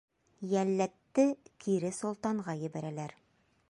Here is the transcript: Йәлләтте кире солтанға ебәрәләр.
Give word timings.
Йәлләтте 0.53 1.27
кире 1.67 1.95
солтанға 2.01 2.61
ебәрәләр. 2.67 3.19